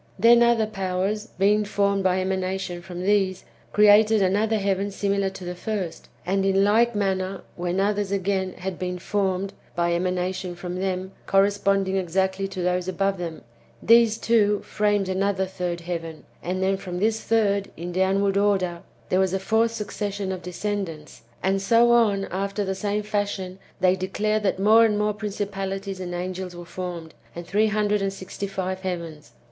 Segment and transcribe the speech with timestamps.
[0.17, 5.53] Then other powers, being formed by emanation from these, created another heaven similar to the
[5.53, 10.79] first; and in like manner, when others, again, had been formed by emanation from them,
[10.79, 11.65] Book l] IRENuEUS AGAINST HERESIES.
[11.67, 13.41] 91 corresponding exactly to those above them,
[13.83, 19.19] these, too, framed another third heaven; and then from this third, in downward order, there
[19.19, 24.39] was a fourth succession of descendants; and so on, after the same fashion, they declare
[24.39, 28.79] that more and more principalities and angels were formed, and three hundred and sixty five
[28.79, 29.33] heavens.